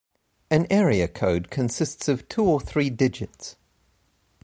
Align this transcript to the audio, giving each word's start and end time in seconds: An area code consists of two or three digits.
An 0.49 0.65
area 0.71 1.07
code 1.07 1.51
consists 1.51 2.07
of 2.07 2.27
two 2.27 2.41
or 2.43 2.59
three 2.59 2.89
digits. 2.89 3.55